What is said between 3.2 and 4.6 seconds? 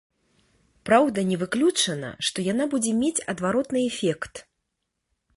адваротны эфект.